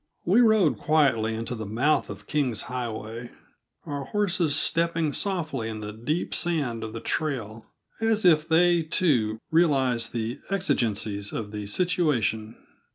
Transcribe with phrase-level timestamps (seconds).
[0.25, 3.29] We rode quietly into the mouth of King's Highway,
[3.85, 7.67] our horses stepping softly in the deep sand of the trail
[8.01, 12.55] as if they, too, realized the exigencies of the situation.